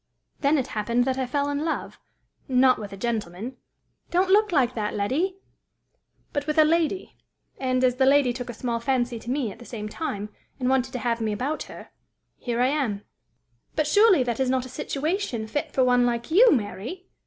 Then 0.39 0.57
it 0.57 0.65
happened 0.69 1.05
that 1.05 1.19
I 1.19 1.27
fell 1.27 1.47
in 1.47 1.63
love 1.63 1.99
not 2.47 2.79
with 2.79 2.91
a 2.91 2.97
gentleman 2.97 3.57
don't 4.09 4.31
look 4.31 4.51
like 4.51 4.73
that, 4.73 4.95
Letty 4.95 5.35
but 6.33 6.47
with 6.47 6.57
a 6.57 6.63
lady; 6.65 7.15
and, 7.59 7.83
as 7.83 7.97
the 7.97 8.07
lady 8.07 8.33
took 8.33 8.49
a 8.49 8.53
small 8.55 8.79
fancy 8.79 9.19
to 9.19 9.29
me 9.29 9.51
at 9.51 9.59
the 9.59 9.63
same 9.63 9.87
time, 9.87 10.29
and 10.59 10.67
wanted 10.69 10.91
to 10.93 10.97
have 11.05 11.21
me 11.21 11.31
about 11.31 11.65
her, 11.69 11.89
here 12.39 12.59
I 12.61 12.69
am." 12.69 13.03
"But, 13.75 13.85
surely, 13.85 14.23
that 14.23 14.39
is 14.39 14.49
not 14.49 14.65
a 14.65 14.69
situation 14.69 15.45
fit 15.45 15.71
for 15.71 15.83
one 15.83 16.03
like 16.07 16.31
you, 16.31 16.51
Mary!" 16.51 17.05